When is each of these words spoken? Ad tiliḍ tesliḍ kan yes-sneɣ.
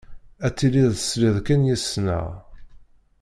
Ad 0.45 0.53
tiliḍ 0.57 0.91
tesliḍ 0.95 1.37
kan 1.45 1.67
yes-sneɣ. 1.69 2.27